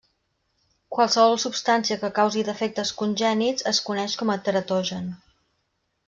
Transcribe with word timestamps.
Qualsevol 0.95 1.35
substància 1.43 1.97
que 2.03 2.09
causi 2.15 2.45
defectes 2.49 2.93
congènits 3.01 3.67
es 3.75 3.81
coneix 3.91 4.15
com 4.23 4.33
a 4.37 4.43
teratogen. 4.49 5.13